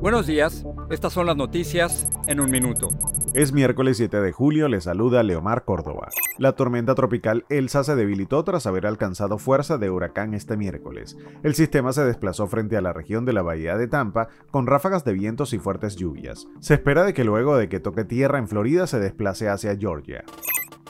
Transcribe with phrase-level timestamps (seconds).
[0.00, 2.88] Buenos días, estas son las noticias en un minuto.
[3.34, 6.08] Es miércoles 7 de julio, le saluda Leomar Córdoba.
[6.38, 11.16] La tormenta tropical Elsa se debilitó tras haber alcanzado fuerza de huracán este miércoles.
[11.42, 15.04] El sistema se desplazó frente a la región de la bahía de Tampa con ráfagas
[15.04, 16.46] de vientos y fuertes lluvias.
[16.60, 20.24] Se espera de que luego de que toque tierra en Florida se desplace hacia Georgia.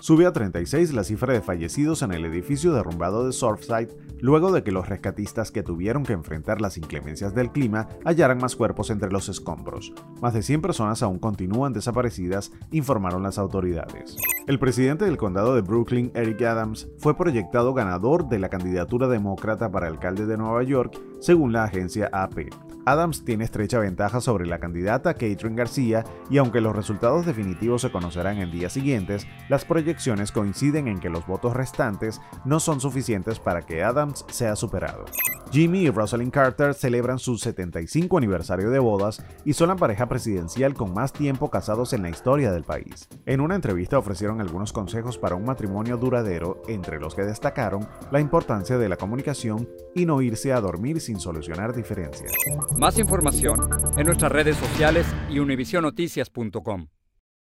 [0.00, 4.62] Sube a 36 la cifra de fallecidos en el edificio derrumbado de Surfside luego de
[4.62, 9.10] que los rescatistas que tuvieron que enfrentar las inclemencias del clima hallaran más cuerpos entre
[9.10, 9.92] los escombros.
[10.20, 14.16] Más de 100 personas aún continúan desaparecidas, informaron las autoridades.
[14.48, 19.70] El presidente del condado de Brooklyn, Eric Adams, fue proyectado ganador de la candidatura demócrata
[19.70, 22.48] para alcalde de Nueva York, según la agencia AP.
[22.86, 27.92] Adams tiene estrecha ventaja sobre la candidata Catherine García y aunque los resultados definitivos se
[27.92, 33.38] conocerán en días siguientes, las proyecciones coinciden en que los votos restantes no son suficientes
[33.40, 35.04] para que Adams sea superado.
[35.50, 40.74] Jimmy y Rosalind Carter celebran su 75 aniversario de bodas y son la pareja presidencial
[40.74, 43.08] con más tiempo casados en la historia del país.
[43.24, 48.20] En una entrevista ofrecieron algunos consejos para un matrimonio duradero, entre los que destacaron la
[48.20, 52.32] importancia de la comunicación y no irse a dormir sin solucionar diferencias.
[52.76, 56.88] Más información en nuestras redes sociales y univisionoticias.com.